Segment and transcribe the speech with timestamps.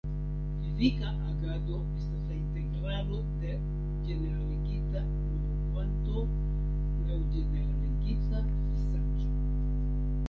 [0.59, 3.51] Fizika agado estas la integralo de
[4.07, 9.33] ĝeneraligita movokvanto laŭ ĝeneraligita distanco.